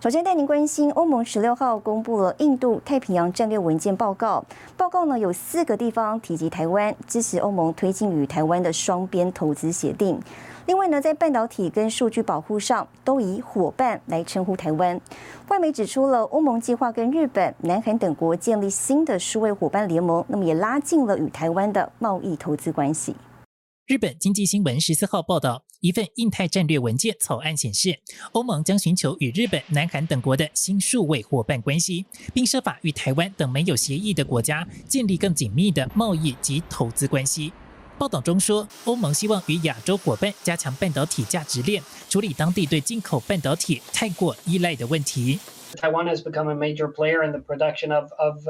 [0.00, 4.44] 首先带您关心，欧盟十六号公布了印度太平洋战略文件报告。
[4.76, 10.20] 报告呢有四个地方提及台湾，支持欧盟推进与台湾的双边投资协定。
[10.66, 15.00] 另外呢，在半导体跟数据保护上，都以伙伴来称呼台湾。
[15.48, 23.16] 外媒指出了欧盟计划跟日本、南韩等国建立新的数位伙伴联盟，那么也拉近了与台湾的贸易投资关系。
[23.88, 27.98] 日本经济新闻十四号报道，一份印太战略文件草案显示，
[28.32, 37.50] 欧盟将寻求与日本、南韩等国的新数位伙伴关系，并设法与台湾等没有协议的国家建立更紧密的贸易及投资关系。
[37.96, 45.38] 报道中说，欧盟希望与亚洲伙伴加强半导体价值链，处理当地对进口半导体太过依赖的问题。
[45.76, 48.46] Taiwan has become a major player in the production of of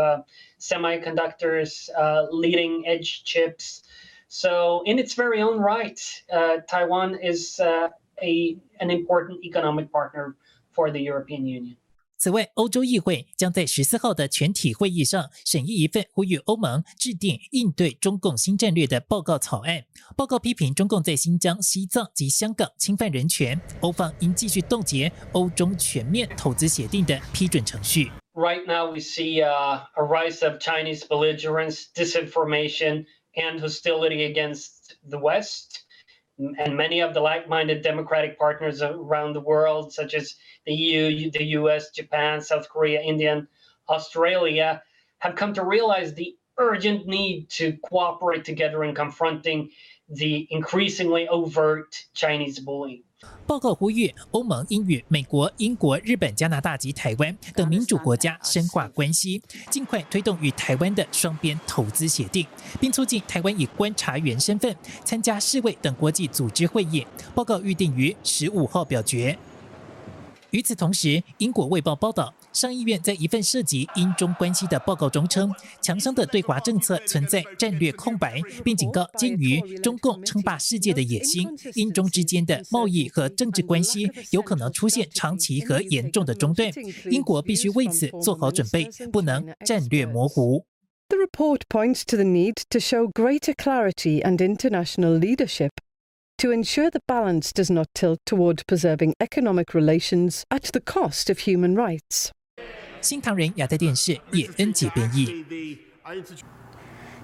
[0.61, 1.87] semiconductors,
[2.33, 3.83] leading edge chips.
[4.29, 5.99] So, in its very own right,
[6.31, 7.89] uh, Taiwan is uh,
[8.23, 10.37] a an important economic partner
[10.75, 11.77] for the European Union.
[12.19, 19.85] 此外，欧洲议会将在十四号的全体会议上审议一份呼吁欧盟制定应对中共新战略的报告草案。
[20.17, 28.11] 报告批评中共在新疆、西藏及香港侵犯人权，欧方应继续冻结欧中全面投资协定的批准程序。
[28.35, 33.07] Right now, we see uh, a rise of Chinese belligerence, disinformation
[33.39, 35.85] and hostility against the West.
[36.39, 40.37] And many of the like minded democratic partners around the world, such as
[40.67, 43.49] the EU, the US, Japan, South Korea, India, and
[43.89, 44.83] Australia,
[45.19, 49.71] have come to realize the urgent need to cooperate together in confronting
[50.09, 53.03] the increasingly overt Chinese bullying.
[53.47, 62.47] 报告呼吁欧盟应与美国、英国、日本、加拿大及台湾等民主国家深化关系，尽快推动与台湾的双边投资协定，
[62.79, 67.07] 并促进台湾以观察员身份参加世卫等国际组织会议。
[67.35, 69.39] 报告预定于十五号表决。
[70.51, 72.35] 与此同时，英国《卫报》报道。
[72.53, 86.71] 上议院在一份涉及英中关系的报告中称，强生的对华政策存在战略空白，并警告，鉴于中共称霸世界的野心，英中之间的贸易和政治关系有可能出现长期和严重的中断。
[87.11, 90.65] 英国必须为此做好准备，不能战略模糊。
[91.09, 95.71] The report points to the need to show greater clarity and international leadership.
[96.39, 101.41] to ensure the balance does not tilt toward preserving economic relations at the cost of
[101.41, 102.33] human rights.
[103.01, 105.45] 新唐人亚太电视叶恩杰编译。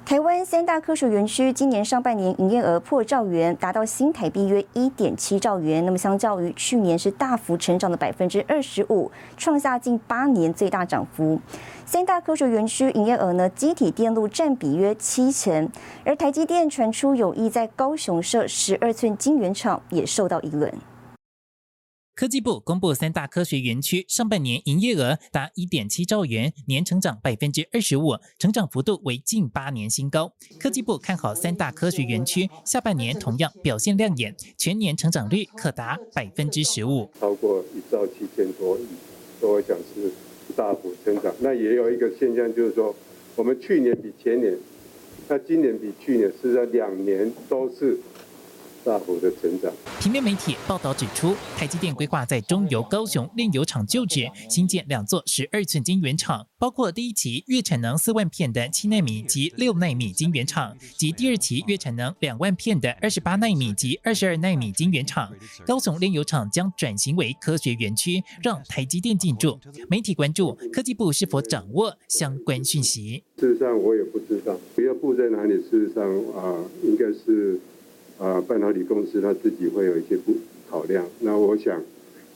[0.04, 5.82] 台湾三大科学园区今年上半年营业额破兆元，达到新台币约一点七兆元。
[5.86, 11.40] 那么相较于去年是大幅成长的百分之二十五，创下近八年最大涨幅。
[11.86, 15.70] 三大科学园区营业额呢，机体电路占比约七成，
[16.04, 20.70] 而台积电传出有意在高雄设十二寸晶圆厂，也受到议论。
[22.14, 30.32] 科技部公布三大科学园区上半年营业额达一点七兆元，年成长百分之二十五，成长幅度为近八年新高。
[30.60, 38.86] 科技部看好三大科学园区下半年同样表现亮眼，全年成长率可达百分之十五，超过一兆七千多亿，
[39.40, 40.12] 我想是
[40.54, 41.34] 大幅增长。
[41.40, 42.94] 那也有一个现象就是说，
[43.34, 44.56] 我们去年比前年，
[45.26, 47.98] 那今年比去年，是在两年都是。
[48.84, 49.72] 大幅的成长。
[50.00, 65.32] 平面媒体报道指出，台积电规划在中油高雄炼油厂旧址新建两座十二寸晶圆厂，包括第一期月产能四万片的七纳米及六纳米晶圆厂，及第二期月产能两万片的二十八纳米及二十二纳米晶圆厂。
[65.66, 69.58] 高雄炼油厂将转型为科学园区，让台积电进驻。
[69.88, 73.22] 媒体关注科技部是否掌握相关讯息？
[73.38, 75.54] 事实上，我也不知道，别的部在哪里？
[75.54, 77.58] 事实上啊，应该是。
[78.18, 80.34] 啊，半导体公司他自己会有一些不
[80.70, 81.82] 考量，那我想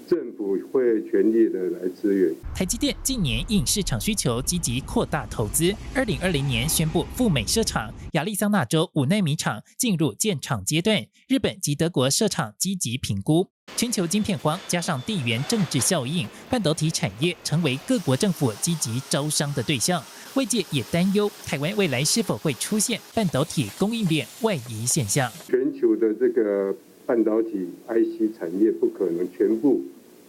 [0.09, 2.35] 政府会全力的来支援。
[2.55, 13.49] 台积电近年应市场需求积极扩大投资，二零二零年宣布赴美设厂，亚利桑那州五纳米厂进入建厂阶段，日本及德国设厂积极评估。
[13.77, 20.03] 全球晶片荒加上地缘政治效应，半导体产业成为各国政府积极招商的对象。
[20.35, 25.31] 外界也担忧台湾未来是否会出现半导体供应链外移现象。
[25.47, 26.75] 全我的这个
[27.07, 29.81] 半导体 IC 产业不可能全部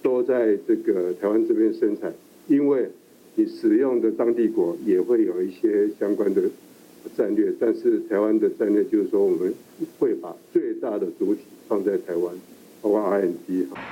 [0.01, 2.13] 都在这个台湾这边生产，
[2.47, 2.87] 因为
[3.35, 6.43] 你使用的当地国也会有一些相关的
[7.17, 7.53] 战略。
[7.59, 9.53] 但是台湾的战略就是说，我们
[9.99, 12.33] 会把最大的主体放在台湾。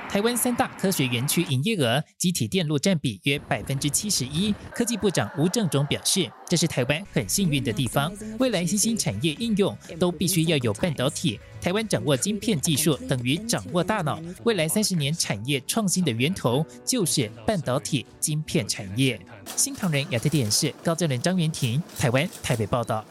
[0.08, 4.54] 台湾三大科学园区营业额，集体电路占比约百分之七十一。
[4.72, 8.12] 科技部长吴正中表示，这是台湾很幸运的地方。
[8.38, 11.38] 未来新兴产业应用都必须要有半导体。
[11.60, 14.20] 台湾掌握晶片技术，等于掌握大脑。
[14.44, 19.20] 未来三十年产业创新的源头就是半导体晶片产业。
[19.56, 23.04] 新唐人亚太电视高教人、张元婷，台湾台北报道。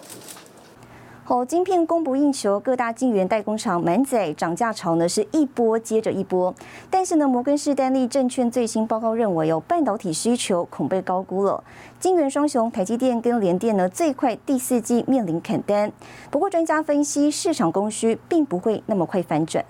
[1.29, 6.55] 好，晶片供不应求，各大晶圆代工厂满载，涨价潮呢是一波接着一波。
[6.89, 11.61] 但是呢，摩根士丹利证券最新报告认为，有半导体需求恐被高估了。
[11.99, 15.91] 晶圆双雄台积电跟联电呢，最快第四季面临砍单。
[16.31, 19.65] 不过，专家分析，市场供需并不会那么快反转。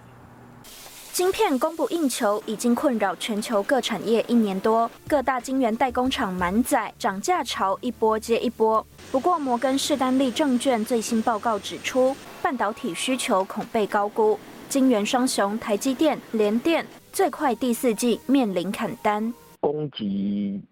[1.18, 8.86] 晶片供不应求已经困扰全球各产业一年多，各大晶圆代工厂满载，涨价潮一波接一波。
[9.12, 14.38] 不过，摩根士丹利证券最新报告指出，半导体需求恐被高估，
[14.70, 19.34] 晶圆双雄台积电、联电最快第四季面临砍单。
[19.60, 20.06] 供给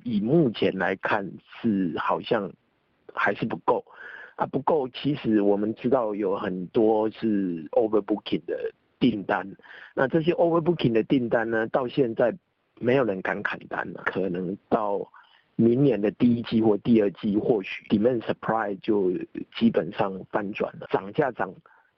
[0.03, 1.27] 以目前来看
[1.59, 2.47] 是好像
[3.15, 3.83] 还是不够
[4.35, 4.87] 啊，不够。
[4.89, 8.55] 其实我们知道有很多是 overbooking 的。
[9.11, 9.55] 订单，
[9.93, 11.67] 那这些 overbooking 的订单呢？
[11.67, 12.35] 到现在
[12.79, 14.03] 没有人敢砍单了。
[14.05, 15.11] 可能到
[15.55, 19.11] 明年的第一季或第二季，或许 demand surprise 就
[19.55, 21.53] 基本上翻转了，涨价涨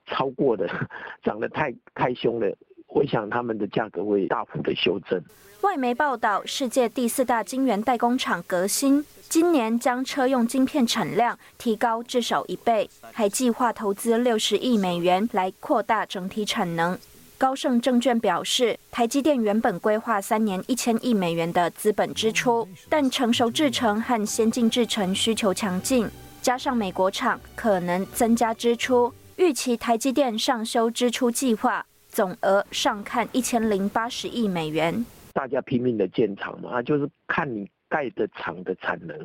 [0.05, 0.67] 超过的，
[1.23, 2.55] 涨得太太凶了。
[2.87, 5.21] 我想他们的价格会大幅的修正。
[5.61, 16.97] 外媒报道，世界第四大晶圆代工厂革新今年将车用晶片产量提高至少一倍，还计划投资六十亿美元来扩大整体产能。
[17.39, 26.09] 高盛证券表示，台积电原本规划三年一千亿美元的资本支出，但成熟制程和先进制程需求强劲，
[26.41, 31.85] 加上美国厂可能增加支出，预期台积电上修支出计划。
[32.17, 35.05] 总额上看一千零八十亿美元。
[35.33, 39.15] 大家拼命的建厂嘛，啊，就是看你盖的厂的产能，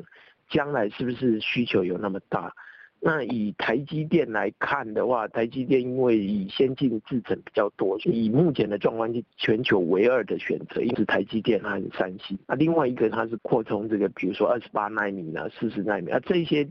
[0.50, 2.53] 将来是不是需求有那么大？
[3.00, 12.38] 那以台积电来看的话，台积电因为以先进制程比较多，以目前的状况是全球唯二的选择，因是台积电和三星。
[12.47, 16.69] 那另外一个它是扩充这个，比如说二十八纳米啊、四十纳米啊，这些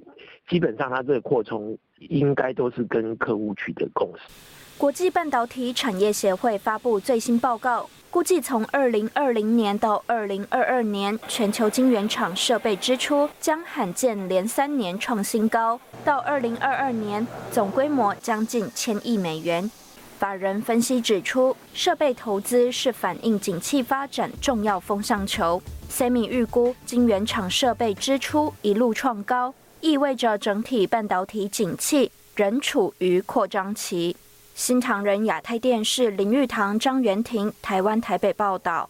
[0.47, 4.60] 基本上它这个扩充应该都是跟客户取得共识。
[4.81, 19.69] 国际半导体产业协会发布最新报告，估计从二零二零年到二零二二年，全球晶圆厂设备支出将罕见连三年创新高，到二零二二年总规模将近千亿美元。
[20.17, 25.61] 法人分析指出，设备投资是反映景气发展重要风向球。
[25.91, 34.17] Semi 预估晶圆厂设备支出一路创高，意味着整体半导体景气仍处于扩张期。
[34.53, 38.89] 新唐人亚太电视林玉堂、张元婷，台湾台北报道。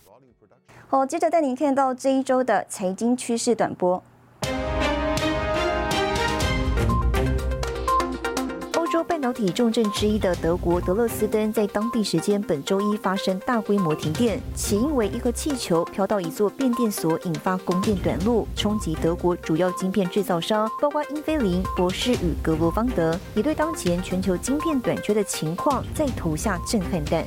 [0.88, 4.04] 好，接着带您看到这一周的财经趋势短波。
[9.22, 27.24] 半导体重镇之一的德国德勒斯登，在当地时间本周一发生大规模停电，起因为一颗气球飘到一座变电所，引发供电短路，冲击德国主要晶片制造商，包括英飞凌、博士与格罗方德，也对当前全球晶片短缺的情况再投下震撼弹。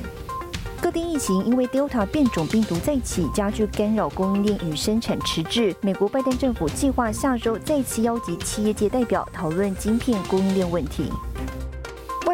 [0.81, 5.73] 各地疫情因为 Delta 变种病毒再起，加剧干扰供应链与生产迟滞。
[5.79, 11.09] 美国拜登政府计划下周再次邀集企业界代表讨论晶片供应链问题。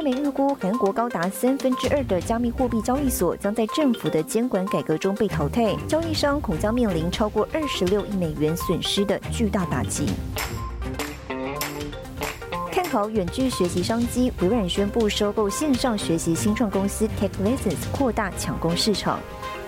[0.01, 10.08] 外媒预估，韩国高达三分之二的加密货币交易所将在政府的监管改革中被淘汰，交易商恐将面临超过二十六亿美元损失的巨大打击。
[12.72, 19.20] 看好远距学习商机，微软宣布收购线上学习新创公司 Tech Lessons，扩大抢攻市场。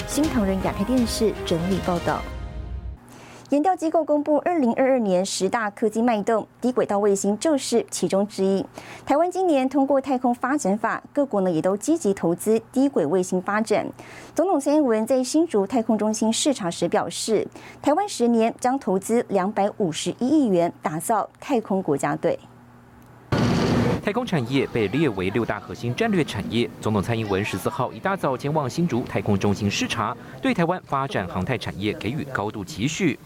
[0.07, 2.23] 新唐人亚太电视整理报道。
[3.53, 8.65] 研调机构公布二零二二年十大科技脉动，低轨道卫星就是其中之一。
[9.05, 13.85] 台湾今年通过太空发展法，各国呢也都积极投资低轨卫星发展。
[14.33, 17.47] 总统蔡英文在新竹太空中心视察时表示，
[17.79, 22.39] 台湾十年将投资两百五十一亿元，打造太空国家队。
[24.03, 26.69] 太空产业被列为六大核心战略产业。
[26.81, 33.17] 总统蔡英文十四号一大早前往新竹太空中心视察，对台湾发展航太产业给予高度期许。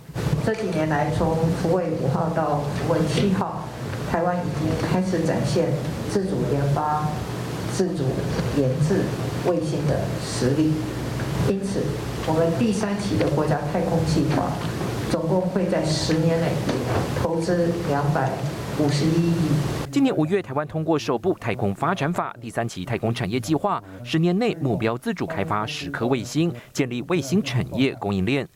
[0.46, 3.66] 这几年来，从福卫五号到福卫七号，
[4.12, 5.74] 台湾已经开始展现
[6.12, 7.08] 自主研发、
[7.74, 8.04] 自主
[8.56, 9.02] 研制
[9.48, 10.74] 卫星的实力。
[11.50, 11.82] 因此，
[12.28, 14.52] 我们第三期的国家太空计划，
[15.10, 16.50] 总共会在十年内
[17.20, 18.30] 投资两百。
[18.80, 19.34] 五十一亿。
[19.90, 28.48] 今年五月，台湾通过首部太空发展法第三期太空产业计划，十年内目标自主开发十颗卫星，建立卫星产业供应链。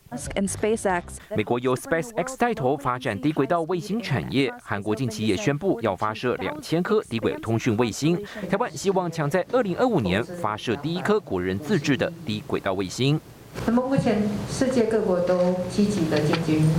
[1.34, 8.16] 美国由 SpaceX 带头发展低轨道卫星产业，韩国近期也宣布要发射两千颗低轨通讯卫星。
[8.48, 13.20] 台湾希望抢在二零二五年发射第一颗国人自制的低轨道卫星。
[13.66, 16.70] 那么目前世界各国都积极的进军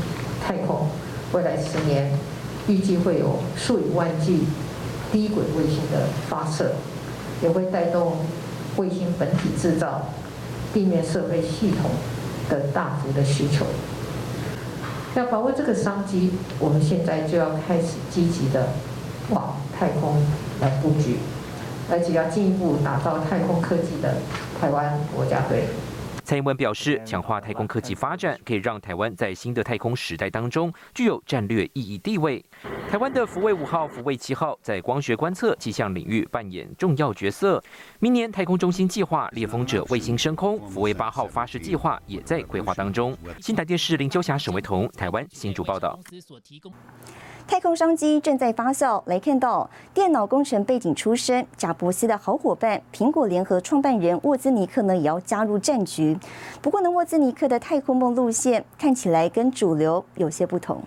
[0.41, 0.88] 太空，
[1.33, 2.09] 未来十年
[2.67, 4.46] 预计会有数以万计
[5.12, 6.74] 低轨卫星的发射，
[7.41, 8.17] 也会带动
[8.77, 10.10] 卫星本体制造、
[10.74, 11.91] 地面设备系统
[12.50, 13.65] 的大幅的需求。
[15.15, 18.70] 要把握这个商机，我们现在就要开始积极的
[19.29, 20.15] 往太空
[20.60, 21.17] 来布局，
[21.91, 24.15] 而且要进一步打造太空科技的
[24.60, 25.65] 台湾国家队。
[26.24, 32.44] 蔡英文表示，强化太空科技发展，可以让台湾在新的太空时代当中具有战略意义地位。
[32.89, 37.62] 台湾的福卫五号、福卫七号在光学观测气象领域扮演重要角色。
[38.00, 43.18] 明年太空中心计划猎风者卫星升空，福卫八号发射计划也在规划当中。
[43.42, 46.00] 新台电视林秋霞、沈维彤，台湾新竹报道。
[47.47, 49.01] 太空商机正在发酵。
[49.05, 56.17] 来看到电脑工程背景出身、贾伯斯的好伙伴苹果联合创办人沃兹尼克呢，也要加入战局。
[56.62, 60.81] 不过呢，沃兹尼克的太空梦路线看起来跟主流有些不同。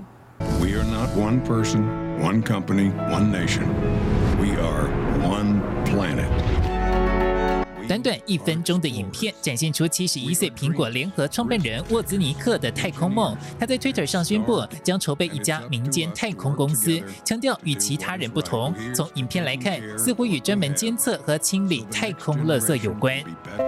[0.61, 1.85] We are not one person,
[2.21, 3.67] one company, one nation.
[7.97, 13.35] 短短一分钟的影片，展现出七十一岁苹果联合创办人沃兹尼克的太空梦。
[13.59, 18.75] 他在 Twitter 上宣布将筹备一家民间太空公司，强调与其他人不同。
[18.95, 23.17] 从影片来看，似乎与专门监测和清理太空垃圾有关。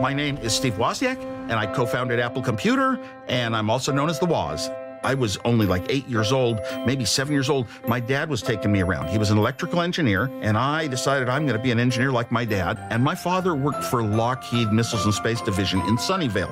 [0.02, 1.16] My name is Steve Wozniak,
[1.48, 4.68] and I co-founded Apple Computer, and I'm also known as the Woz.
[5.07, 7.67] I was only like eight years old, maybe seven years old.
[7.89, 9.09] My dad was taking me around.
[9.09, 12.31] He was an electrical engineer, and I decided I'm going to be an engineer like
[12.31, 12.77] my dad.
[12.89, 16.47] And my father worked for Lockheed Missiles and Space Division in Sunnyvale.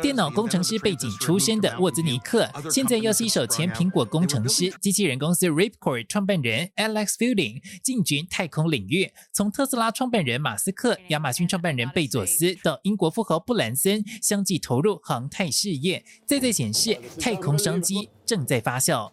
[0.00, 9.10] 电脑工程师背景出身的沃兹尼克，现在要携手前苹果工程师、机器人公司 Ripcord 创办人 Alex Fielding 进军太空领域。
[9.32, 17.80] 从特斯拉创办人马斯克、亚马逊创办人贝佐斯到英国富豪布兰森，相继投入航太事业，再在显示太空商。
[17.85, 19.11] 机正在发酵。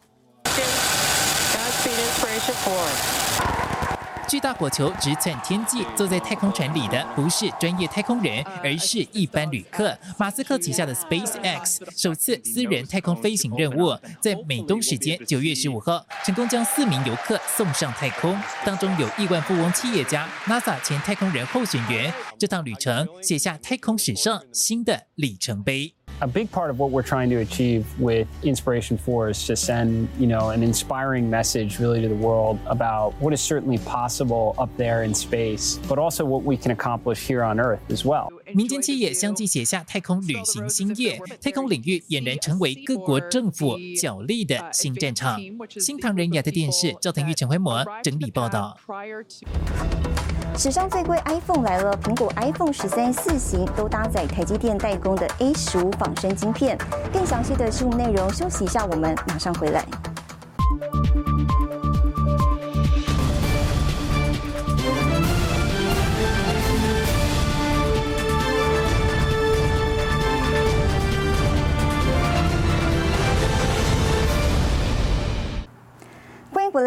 [4.29, 9.95] 巨大火球直窜天际，坐在太空船里的不是专业太空人，而是一般旅客。
[10.19, 22.11] 马斯克旗下的 SpaceX 首次私人太空飞行任务，在美东时间九月十五号成功将四名游客送上太空，当中有亿万富翁企业家 NASA 前太空人候选员。
[22.39, 25.95] 这趟旅程写下太空史上新的里程碑。
[26.22, 30.26] a big part of what we're trying to achieve with Inspiration 4 is to send, you
[30.26, 35.04] know, an inspiring message really to the world about what is certainly possible up there
[35.04, 38.30] in space, but also what we can accomplish here on Earth as well.
[38.54, 45.40] 民间企业相继写下太空旅行新业，太空领域俨然成为各国政府角力的新战场。
[45.80, 48.76] 新唐人亚太电视赵腾玉、陈辉模整理报道。
[50.57, 56.79] 史上最贵 iPhone 来了，苹果 iPhone 十三四型都搭载台积电代工的 A 十五仿生晶片。
[57.13, 59.85] 更详细的新闻内容，休息一下，我们马上回来。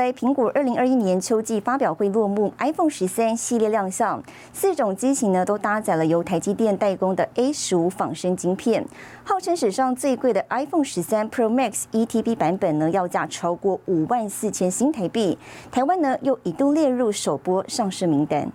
[0.05, 4.21] 在，苹果二零二一年秋季发表会落幕，iPhone 十三系列亮相，
[4.53, 8.85] 四种机型呢都搭载了由台积电代工的 A 十五仿生晶片，
[9.23, 15.39] 号称史上最贵的 iPhone 十三 Pro Max ETB 版本呢要价超过五万四千新台币，
[15.71, 18.51] 台湾呢又一度列入首波上市名单。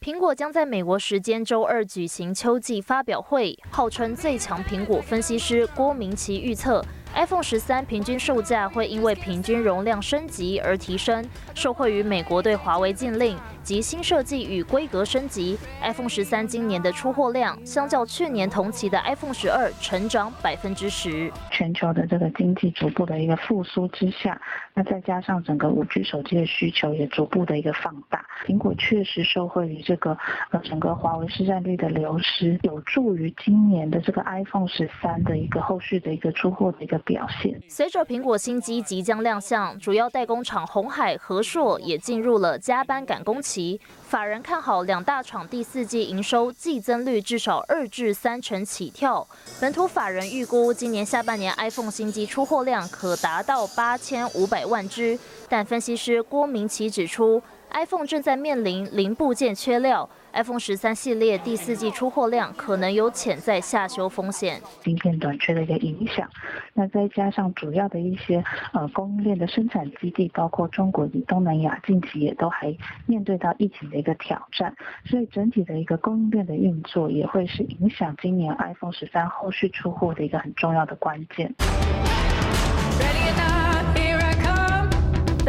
[0.00, 6.84] 苹果将在美国时间周二举行秋季发表会，号称最强苹果分析师郭明奇预测。
[7.18, 15.58] iPhone 十三平均售价会因为平均容量升级而提升，受惠于美国对华为禁令及新设计与规格升级。
[15.82, 21.28] iPhone 十三今年的出货量相较去年同期的 iPhone 十二成长百分之十。
[21.50, 24.40] 全球的这个经济逐步的一个复苏之下，
[24.72, 30.16] 那再加上整个五 G 手机的需求也逐步的一个放大，苹果确实受惠于这个
[30.52, 36.96] 呃整个华为市占率的流失，有助于今年的这个 iPhone 十三的一个后续的一个出货的一个。
[37.08, 37.58] 表现。
[37.68, 43.80] 随着苹果新机即将亮相，主要代工厂红海、和硕也进入了加班赶工期。
[44.02, 49.26] 法人看好两大厂第四季营收季增率至少二至三成起跳。
[49.58, 60.08] 本土法人预估今年下半年 iPhone 新机出货量可达到八千五百万只，但分析师郭明奇指出，iPhone 正在面临零部件缺料。
[60.32, 66.28] iPhone 十三系列第四季出货量可能有潜在下修风险，芯片短缺的一个影响。
[66.74, 81.52] 那再加上主要的一些呃供应链的生产基地，包括中国及东南亚，近期也都还面对到疫情的一个挑战，所以整体的一个供应链的运作也会是影响今年 iPhone 十三后续出货的一个很重要的关键。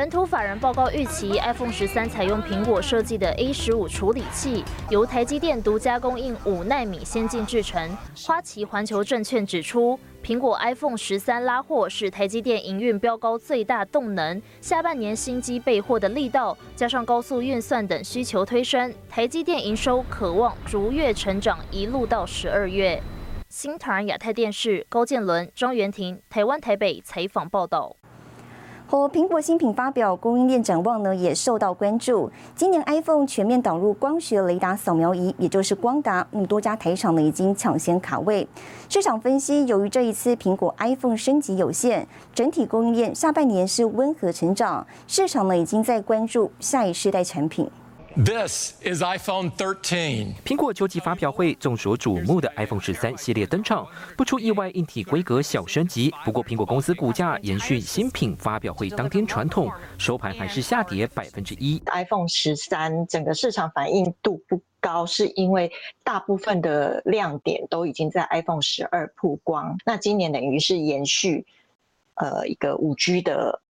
[0.10, 7.96] 本土法人报告预期，iPhone 十三采用苹果设计的 A 十五处理器，由台积电独家供应五纳米先进制程。
[8.26, 14.42] 花旗环球证券指出，苹果 iPhone 十三拉货是台积电营运飙高最大动能。
[14.60, 23.00] 下半年新机备货的力道，加上高速运算等需求推升，台积电营收渴望逐月成长，一路到十二月。
[23.48, 27.96] 新唐亚太电视高建伦、庄元婷，台湾台北采访报道。
[28.92, 32.32] 和苹果新品发表，供应链展望呢也受到关注。
[32.56, 38.48] 今年 iPhone 全面导入光学雷达扫描仪，也就是光达，那么多家台厂呢已经抢先卡位。
[38.90, 47.70] 市场分析，由于这一次苹果 iPhone 升级有限，整体供应链下半年是温和成长，市场呢已经在关注下一世代产品。
[48.16, 50.34] This is iPhone 13。
[50.44, 53.88] 苹果秋季发表会，众所瞩目的 iPhone 十三系列登场，
[54.18, 56.12] 不出意外，硬体规格小升级。
[56.26, 61.80] 不过，苹果公司股价延续新品发表会当天传统，收盘还是下跌百分之一。
[61.86, 65.72] iPhone 十三整个市场反应度不高，是因为
[66.04, 69.78] 大部分的亮点都已经在 iPhone 十二曝光。
[69.86, 71.46] 那今年等于是延续，
[72.16, 73.62] 呃，一个五 G 的。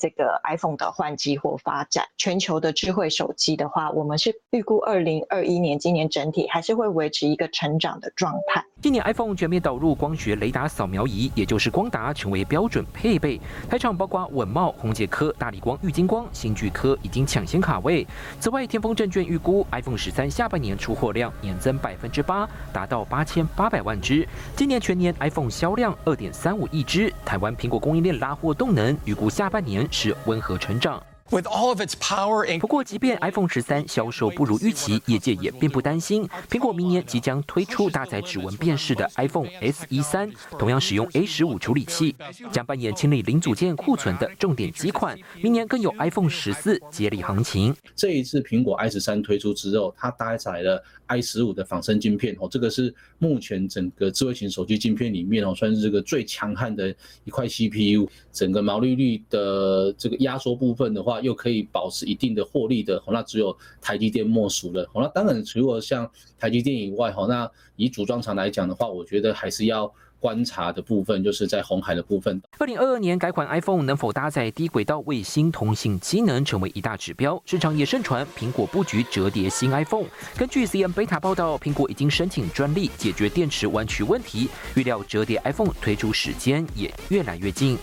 [0.00, 8.64] 这个 iPhone 的换机或发展，全球的智慧手机的话，我们是预估二零二一年今年整体还是会维持一个成长的状态。
[8.80, 13.38] 今年 iPhone 全面导入光学雷达扫描仪，也就是光达成为标准配备。
[13.68, 18.06] 台厂包括稳茂、宏杰科、大力光、玉金光、新巨科已经抢先卡位。
[18.40, 24.26] 此外，天风证券预估 iPhone 十三下半年出货量年增百分之八，达到八千八百万只。
[24.56, 27.12] 今年全年 iPhone 销量二点三五亿只。
[27.22, 29.86] 台湾苹果供应链拉货动能，预估下半年。
[29.90, 31.02] 是温和成长。
[31.30, 36.28] With all of its power，不过，即便 iPhone 十三销售不如预期，业界也并不担心。
[36.50, 42.16] 苹果明年即将推出搭载指纹辨识的 iPhone SE 三，同样使用 A 十五处理器，
[42.50, 45.16] 将扮演清理零组件库存的重点机款。
[45.40, 47.72] 明年更有 iPhone 十四接力行情。
[47.94, 58.08] 这一次苹果 i 十三推出之后，它搭载了 i 十五的仿生镜片哦，这个是目前整个智慧型手机镜片里面哦，算是这个最强悍的一块 CPU。
[58.32, 64.88] 整个毛利率的这个压缩部分的话，又可以保持一定的获利的，那只有台积电莫属了。
[64.94, 69.92] 那当然，除了像台积电以外，哈，那以组装厂来讲的话，我觉得还是要。
[70.20, 72.38] 观察的部分就是在红海的部分。
[72.58, 77.42] 二零二二年改款 iPhone 能否搭载低轨道卫星通信机能，成为一大指标。
[77.46, 80.04] 市场也盛传苹果布局折叠新 iPhone。
[80.36, 87.78] 根据 CM Beta 报道，苹果已经申请专利解决电池弯曲问题，预料折叠 iPhone 推出时间也越来越近。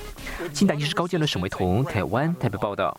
[0.54, 2.96] 新台电视高见的沈维彤，台湾台北报道。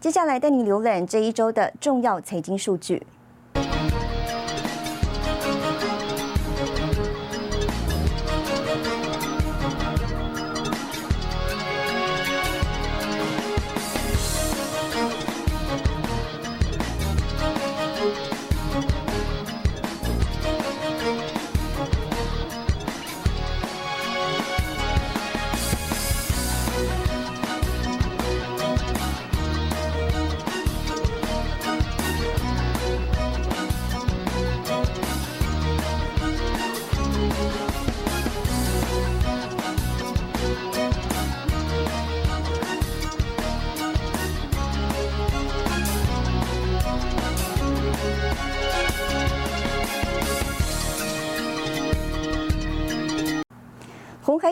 [0.00, 3.02] 接下来带你浏览这一周的重要财经数据。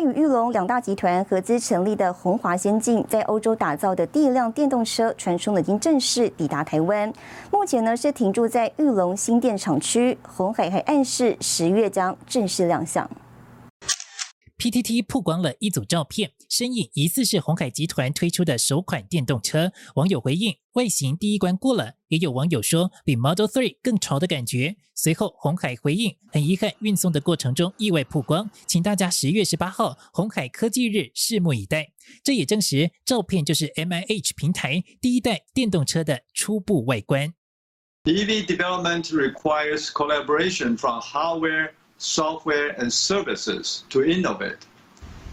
[0.01, 7.13] 与玉龙两大集团合资成立的鸿华先进，在欧洲打造的第一辆电动车，传出已经正式抵达台湾。
[7.51, 10.17] 目前呢是停驻在玉龙新电厂区。
[10.23, 13.09] 红海还暗示十月将正式亮相。
[14.59, 19.71] PTT 曝光了一组照片，身影疑似是红海集团推出的首款电动车。
[19.95, 20.55] 网友回应。
[20.79, 24.77] 外形第一关过了，也有网友说比 Model Three 更潮的感觉。
[24.95, 31.89] 随后红海回应，很遗憾运送的过程中意外曝光，请大家十月十八号红海科技日拭目以待。
[32.23, 37.35] 这也证实照片就是 MIH 平台第一代电动车的初步外观。
[38.05, 44.59] EV development requires collaboration from hardware, software, and services to innovate.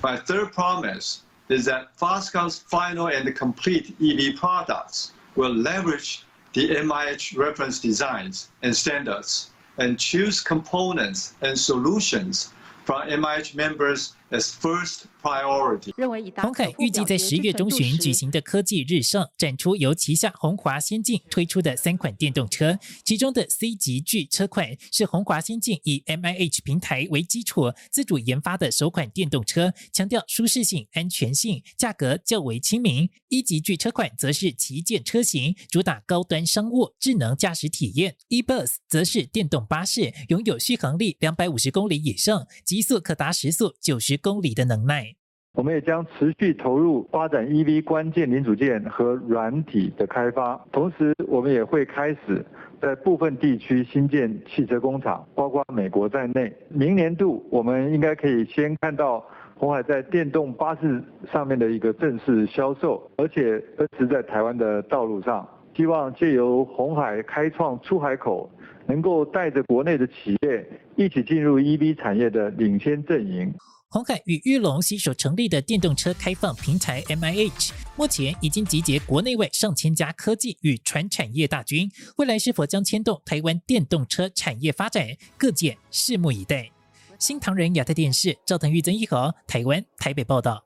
[0.02, 1.18] My third promise
[1.50, 8.76] is that Foxconn's final and complete EV products will leverage the MIH reference designs and
[8.76, 12.54] standards and choose components and solutions
[12.86, 15.92] from MIH members as first priority。
[16.40, 33.10] 鸿海预计在十月中旬举行的科技日上展出由旗下鸿华先进推出的三款电动车，其中的 C 级巨车款是鸿华先进以 MIH 平台为基础自主研发的首款电动车，强调舒适性、安全性，价格较为亲民。
[33.30, 38.16] 一级巨车款则是旗舰车型，主打高端商务智能驾驶体验。
[38.28, 45.15] E-Bus 则是电动巴士，拥有续航力两百五十公里以上，极速可达时速九十公里的能耐。
[45.56, 52.46] 我们也将持续投入发展 EV 关键零组件和软体的开发，同时我们也会开始
[52.82, 56.54] 在部分地区新建汽车工厂，包括美国在内。
[56.68, 65.48] 明年度我们应该可以先看到红海在电动巴士上面的一个正式销售，而且奔驰在台湾的道路上。
[65.74, 68.50] 希望借由红海开创出海口，
[68.88, 70.66] 能够带着国内的企业
[70.96, 73.54] 一起进入 EV 产业的领先阵营。
[73.96, 86.70] 鸿海与玉龙携手成立的电动车开放平台 MIH，目前已经集结国内外上千家科技与传产业大军，未来是否将牵动台湾电动车产业发展，各界拭目以待。
[87.18, 90.62] 新唐人亚太电视赵腾玉、曾一和，台湾台北报道。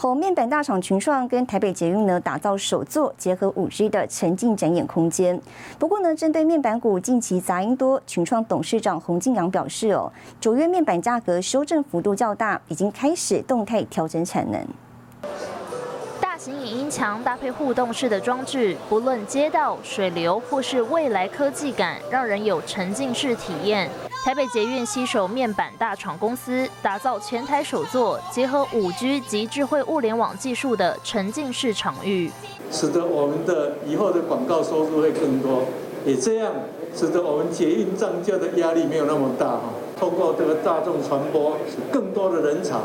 [0.00, 5.40] 和面板大厂群创跟台北捷运呢，打造首座结合五 G 的沉浸展演空间。
[5.76, 14.64] 不过呢，针对面板股近期杂音多，群创董事长洪敬阳表示哦，九月面板价格修正幅度较大，已经开始动态调整产能。
[16.20, 23.90] 大型影音墙搭配互动式的装置，不论街道、水流或是未来科技感，让人有沉浸式体验。
[24.28, 32.30] 台北捷运携手面板大厂公司，打造全台首座结合五 G 及智慧物联网技术的沉浸式场域，
[32.70, 35.62] 使得我们的以后的广告收入会更多，
[36.04, 36.52] 也这样
[36.94, 39.62] 使得我们捷运涨价的压力没有那么大哈。
[39.98, 41.56] 通过这个大众传播，
[41.90, 42.82] 更多的人潮。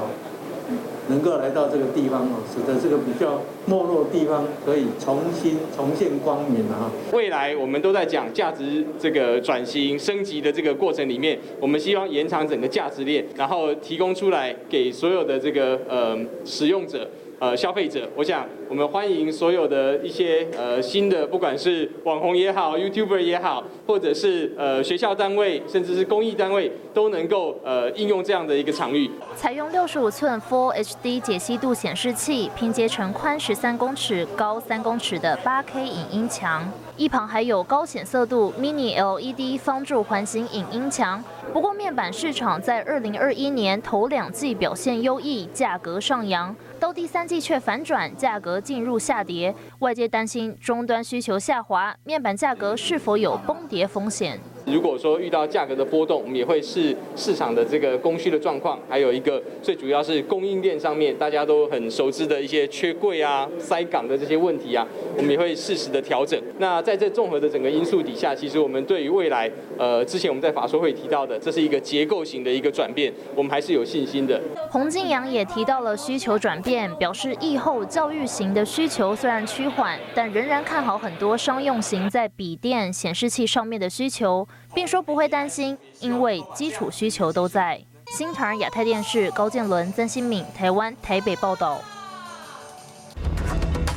[1.09, 6.91] 能够来到这个地方哦，使得这个比较没落的地方可以重新重现光明啊。
[7.11, 17.07] 未来我们都在讲价值这个转型升级的这个过程里面，我们希望延长整个价值链，然后提供出来给所有的这个呃使用者。
[17.43, 29.11] 呃，消费者，我想我们欢迎所有的一些呃新的，不管是网红也好，YouTuber 也好，或者是呃学校单位，甚至是公益单位，都能够呃应用这样的一个场域。
[29.35, 41.21] 采用六十五寸 Full HD 解析度显示器，拼接成宽十三公尺、高三公尺的八 K 影音墙，一旁还有高显色度 Mini LED 方柱环形影音墙。
[41.51, 46.55] 不过面板市场在二零二一年头两季表现优异，价格上扬。
[46.83, 54.37] 到第三季却反转，价格进入下跌，外界担心终端需求下滑，面板价格是否有崩跌风险？
[54.65, 66.41] 如果说遇到价格的波动，我们也会视市场的这个供需的状况，还有一个最主要是供应链上面大家都很熟知的一些缺柜啊、塞港的这些问题啊，我们也会适时的调整。
[66.59, 74.41] 那在这综合的整个因素底下，其实我们对于未来，呃，之前我们在法说会提到的，这是一个结构型的一个转变，我们还是有信心的。
[74.69, 84.47] 洪敬阳也提到了需求转变，表示疫后教育型的需求虽然趋缓，但仍然看好很多商用型在笔电、显示器上面的需求。
[84.73, 87.79] 并说不会担心，因为基础需求都在。
[88.15, 91.79] 新唐亚太电视高建伦、曾新敏，台湾台北报道。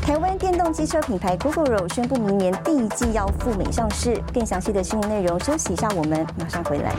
[0.02, 4.22] 台湾电动机车品牌 Google 宣布明年第一季要赴美上市。
[4.32, 6.94] 更详细的新闻内容，休息一下，我们马上回来。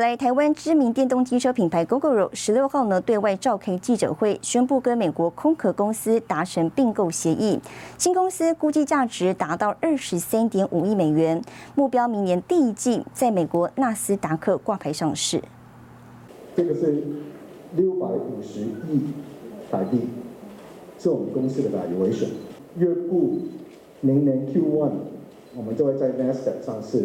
[0.00, 7.60] 来，台湾知名电动机车品牌 GoGoRo 十六号呢对外召开记者会，宣布跟美国空壳公司达成并购协议。
[7.98, 11.42] 新公司估计价值达到二十三点五亿美元，
[11.74, 15.42] 目标明年第一季在美国纳斯达克挂牌上市。
[16.56, 17.02] 这个是
[17.76, 19.02] 六百五十亿
[19.70, 20.08] 台币，
[20.98, 22.28] 是我们公司的 valuation。
[22.78, 23.38] 月步
[24.00, 24.90] 明年 Q1，
[25.54, 27.04] 我们就会在 Nasdaq 上市。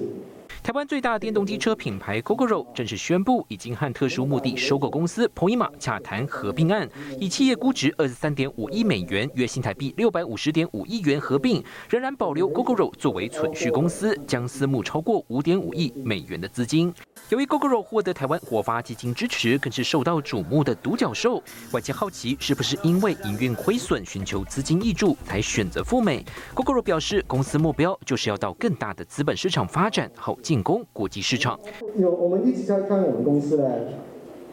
[0.76, 6.86] 台湾最大电动机车品牌 Gogoro 正式宣布，已经和特殊目的收购公司彭伊玛洽谈合并案，
[7.18, 16.94] 以企业估值二十三点五亿美元（约新台币六百五十点五亿元）合并，仍然保留 Gogoro 作为存续公司，将私募超过五点五亿美元的资金。
[17.30, 21.42] 由于 Gogoro 获得台湾国发基金支持，更是受到瞩目的独角兽。
[21.72, 31.60] 外界好奇，是不是因为营运亏损，寻求资金挹注，才选择赴美？Gogoro 表示，公司目标就是要到更大的资本市场发展，好进攻国际市场。
[31.96, 33.70] 有，我们一直在看我们公司呢，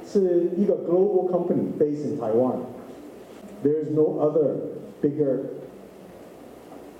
[0.06, 2.56] 是一个 global company based in Taiwan.
[3.64, 4.56] There is no other
[5.00, 5.38] bigger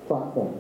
[0.09, 0.53] platform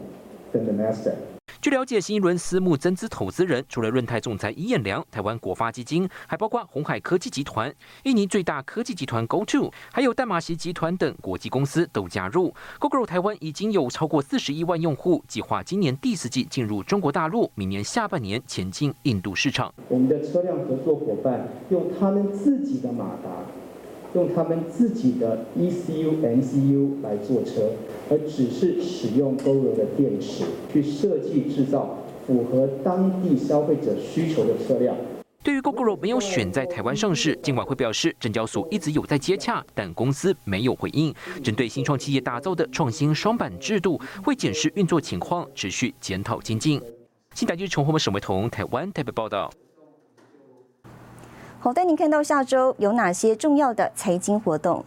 [0.53, 1.32] than the Nasdaq.
[1.73, 12.55] 了解，新一轮私募增资投资人除了润泰总裁尹彦良、台湾国发基金，还包括红海科技集团、印尼最大科技集团 GoTo，还有淡马锡集团等国际公司都加入。
[12.79, 19.73] Google 台湾已经有超过四十亿万用户，计划今年第四季进入中国大陆，明年下半年前进印度市场。
[19.89, 23.31] 我们的车辆合作伙伴用他们自己的马达。
[24.14, 27.70] 用他们自己的 ECU、MCU 来做车，
[28.11, 34.94] 而只是使用 GoGo 的电池去设计制造符合当地消费者需求的车辆。
[35.42, 41.12] 对于 GoGo 没有选在台湾上市，监管会表示，证交所一直有在接洽，但公司没有回应。
[41.42, 46.81] 针对新创企业打造的创新双板制度，会检视运作情况，持续检讨精进。
[47.35, 49.51] 新台剧从我们沈维彤台湾台北报道。
[51.64, 54.85] 好，带您看到下周有哪些重要的财经活动。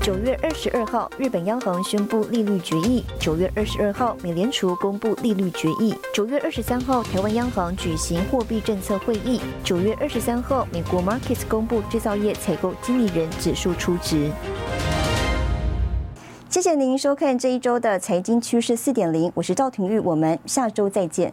[0.00, 14.30] 九月二十二号，日本央行宣布利率决议；九月二十二号，美联储公布利率决议；九月二十三号，台湾央行举行货币政策会议；九月二十三号，美国 Markets 公布制造业采购经理人指数初值。
[16.48, 21.30] 谢谢您收看这一周的财经趋势四点零，我是赵廷玉，我们下周再见。